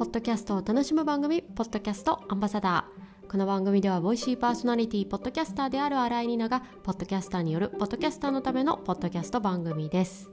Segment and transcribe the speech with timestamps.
[0.00, 3.30] ポッドキャストを楽しむ番組ポッドキャストアンバサダー。
[3.30, 10.30] この番組では Voicy パーソナリティポッドキャスターである新井里奈がポッドキャスターによるポッドキャスターのためのポッドキャスト番組です。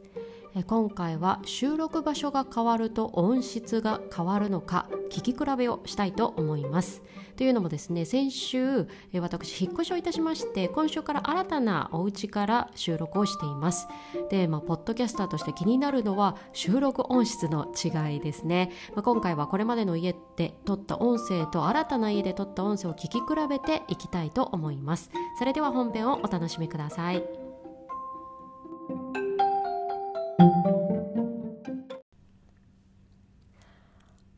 [0.63, 7.01] 今回は収録場所が変わると音質が変わるのか聞き比べをしたいと思います。
[7.35, 13.87] というのもですね先週私引っ越しをいたしまして今週から新たなお家から収録をしています。
[14.29, 25.11] でまあポッドキャスターとして気になるのは収録音質の違いですね、まあ、今回はこれまでの家で撮った音声と新たな家で撮った音声を聞き比べていきたいと思います。
[25.37, 27.46] それでは本編をお楽しみください。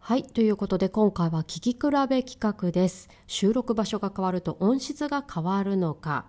[0.09, 1.77] はいということで今回は聞き比
[2.09, 3.09] べ企画です。
[3.27, 6.25] 収録場所が変わると音質が変わるのか。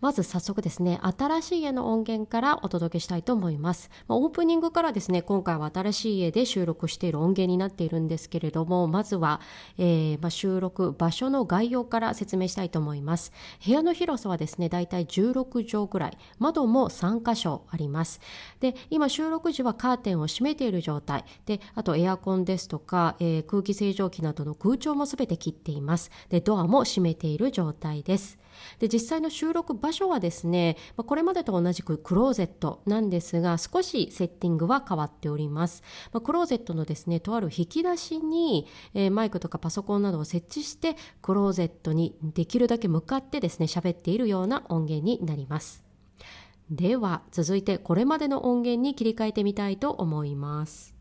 [0.00, 3.90] まず早速ですね、新しい家の音源からお届けしたいと思います。
[4.08, 9.40] オープニングからですね、今回は新しい家で収録している音源になっているんですけれども、まずは、
[9.76, 13.32] えー、まあ、収録場所の概要から説明したいと思います。
[13.64, 18.20] 部屋の広さはですね、だいたい16畳くらい、窓も3箇所あります。
[18.60, 21.24] で、今収録時はカーテンを閉めている状態。
[21.44, 26.12] で、あとエアコンですとか、えー、空気清浄機などの空調もすべて切っています。
[26.28, 28.38] で、ドアも閉めている状態です。
[28.78, 35.82] で実際の収録場所はですね、これまでと同じくクローゼットなんですが少しセッティングは変わっております、
[36.22, 38.66] クローゼットのですねとある引き出しに、
[39.10, 45.84] マイクとかパソコンなどを設置してクローゼットにできるだけ向かってですね喋っているような音源になります。
[46.70, 50.94] では続いてこれまでの音源に切り替えてみたいと思います。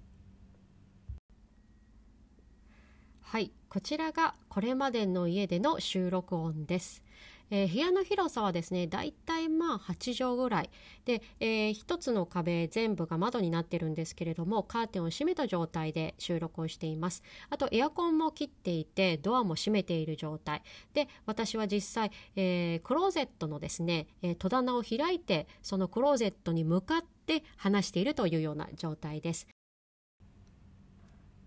[3.21, 3.51] はい。
[3.67, 7.03] こちらがこれまでの家での収録音です。
[7.49, 10.69] えー、部屋の広さはですねだいたいまあ8畳ぐらい。
[11.05, 17.23] で、えー、一つの壁全部が窓になってるんですけれどもカーテンを閉めた状態で収録をしています。
[17.49, 20.63] あとエアコンも切っていてドアも閉めている状態。
[20.93, 29.47] で私は実際、えー、クローゼットのですね、え戸棚を開いてそのクローゼットに向かって話しているというような状態です。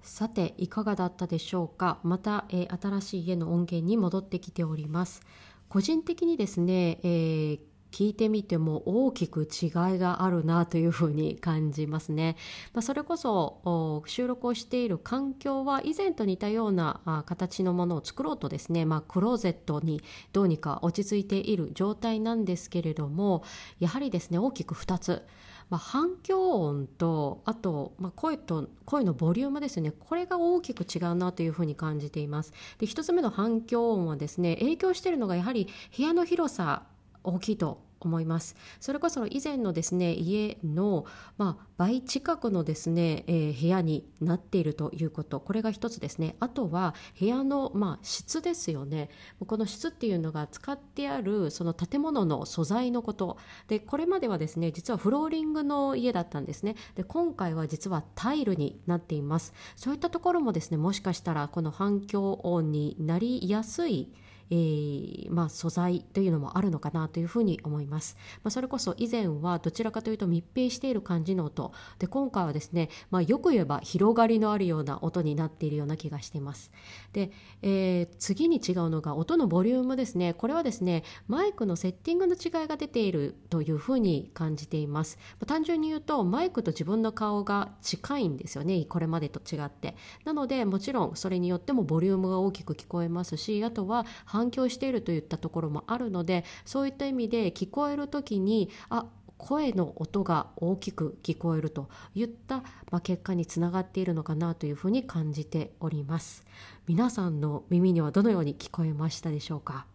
[0.03, 2.01] さていかがだったでしょうか。
[2.03, 5.21] また、えー、新しい家の音源に戻ってきております。
[5.71, 7.61] 個人的にですね、えー、
[7.93, 12.37] 聞いてみても大きく違いがあるなというふうに感じますね。
[12.73, 23.45] まあ、それこそ収録をしている環境は以前と似たような形のものを作ろうとですね、まあ、クローゼットにどうにか落ち着いている状態なんですけれども
[23.79, 25.23] やはりですね大きく2つ。
[25.71, 29.93] まあ、反響音とあと、まあ、声と声のボリュームですね。
[29.93, 32.53] これが大きく違うなというふうに感じています。
[32.79, 36.83] で1つ目の反響音はですね影響しているのがやはり部屋の広さ
[37.23, 37.90] 大きいと。
[38.09, 38.57] 思います。
[38.81, 41.05] それこそ以前のですね家の、
[41.39, 45.41] まあ、倍近くのですね、えー、部屋になっているということ。
[45.41, 46.37] これが一つですね。
[46.41, 49.11] あとは部屋の、まあ、質ですよね。
[49.47, 53.39] この質っていうのが使ってあるその建物の素材のこと。
[53.69, 56.77] でこれまではですね実はフローリングの家だったんですね。
[56.95, 59.53] で今回は実はタイルになっています。
[59.77, 64.13] そういったところもですねもしかしたらこの反響音になりやすい
[64.51, 68.17] えー、まあ、素材というのもあるのかなというふうに思います。
[68.43, 76.71] まあ、それこそ以前はどちらかというと密閉している感じの音で今回はですね、まあ、よく言えば広がりのあるような音になっているような気がしています。
[77.13, 77.31] で、
[77.63, 80.35] えー、次に違うのが音のボリュームですね。
[80.35, 85.19] これはですねマイクのセッティングの違いが出ているというふうに感じています。
[85.39, 89.95] まあ、単純に言うとマイクと自分の顔が近いんですよねこれまでと違って。
[90.25, 99.07] なのでもちろんそれによってもボリュームが大きく聞こえますしあとは反反響しているといったところもあるのでそういった意味で聞こえる時にあ
[99.37, 106.45] 声の音が大きく聞こえるといった、まあ、結果につながっているのかなというふうに感じております。
[106.87, 109.87] 皆さんの耳にはどのように聞こえましたでしょうか？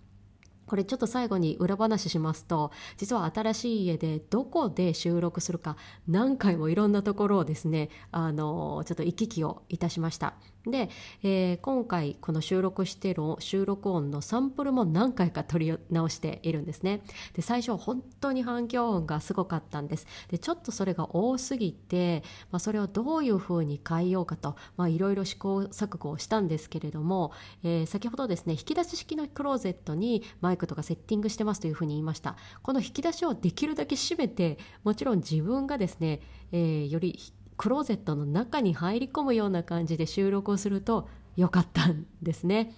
[0.68, 5.78] これちょっと最後に裏話しますと実は新しい家でどこで収録するか
[6.08, 10.36] 何回もいろんなところをですねあのちょっと行き来をいたしました。
[10.66, 10.90] で、
[11.24, 17.02] えー、今回この収録してる収録音のサンプルも何回か取り直しているんですね。
[17.34, 20.08] で最初本当に反響音がすごかったんです。
[20.30, 24.56] でちょっとそれが多すぎて、まあ、それをどういうふうに変えようかと
[24.88, 27.32] いろいろ試行錯誤をしたんですけれども、
[27.64, 36.22] えー、先ほどですね引き出し式のクローゼットにマイクとかセッティングしてますというふうに言いましたこの引き出しをできるだけ閉めてもちろん自分がですね、
[36.52, 37.20] えー、より
[37.58, 41.08] クローゼットの中に入り込むような感じで収録をすると
[41.38, 42.74] 良かったんですね。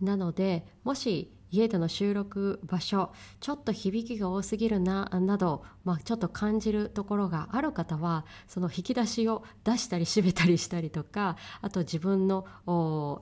[0.00, 12.46] なのでもし家での収録場所ちょっと響きが多すぎるななど、まあ、ちょっと感じるところがある方はその引き出しを出したり閉めたりしたりとかあと自分の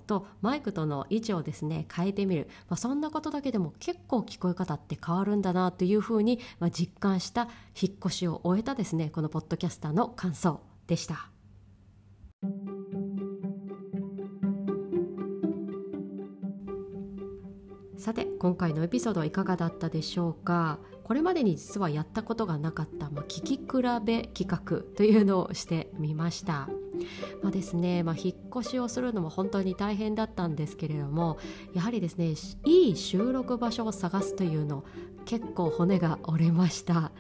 [0.07, 7.49] とマイクとの位置をですね変えてみる、まあ、そんなことだけでも結構聞こえ方って変わるんだなというふうに、まあ、実感した
[7.81, 11.38] 引っ越しを終えたですねこのポッドキャスターの感想でした。
[17.99, 20.79] さて今回のエピソードはいかがだったでしょうか？
[21.09, 23.67] これまでに実はやったことがなかった、まあ、聞き比
[24.05, 26.69] べ企画というのをしてみました。
[27.43, 31.39] まあですねまあ、引っ越しをするのも本当に大変だったんですけれども
[31.73, 32.35] やはりですね
[32.65, 34.85] いい収録場所を探すというの
[35.25, 37.13] 結構骨が折れました、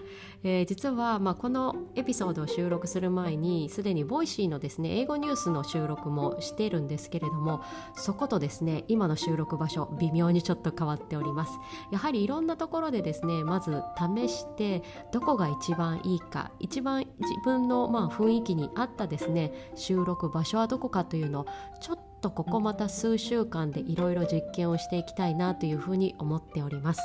[0.42, 7.62] えー、実はまあこのエピソードを収録する前にすでに Voicy のですね英語ニュースの収録もしているんですけれども
[7.94, 11.52] そことですね今の収録場所微妙にちょっと変わっております
[11.92, 14.82] やはりいろんなところでですねまず試して
[15.12, 21.46] どこが一番いいか一番自分のまあ雰囲気に合ったですね収録場所はどこかというのを
[21.80, 27.00] ちょっとここまた数週間でいろいろ実験をしていきたいなというふうに思っております。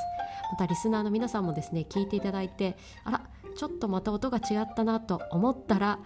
[0.52, 3.20] またリスナーの皆さんもですね聞いていただいてあら
[3.56, 5.98] ちょっとまた音が違ったなと思ったら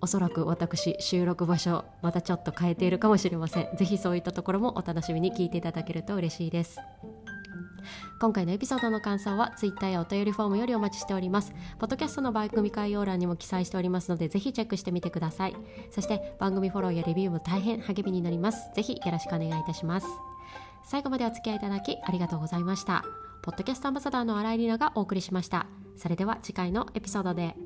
[0.00, 3.76] おそらく私収録場所またちょっと変えているかもしれません。
[3.76, 6.78] ぜひそういったところもお楽しみに聞いていただけると嬉しいです。
[8.20, 11.52] 今回のエピソードの感想は Twitter やお便りフォームよりお待ちしております。
[11.78, 15.56] ポッドキャストの番組概要欄にも記載しておりますのでぜひチェックしてみてください。
[15.90, 18.70] そして番組フォローやレビューも大変励みになります。
[18.74, 20.06] ぜひよろしくお願いいたします。
[20.84, 23.04] 最後までお付き合いいただきありがとうございました。
[23.42, 25.66] ポッドキャストアンバサダーの新井里奈がお送りしました。
[25.96, 27.56] それでは次回のエピソードで。